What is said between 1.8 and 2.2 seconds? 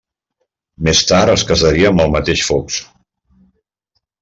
amb el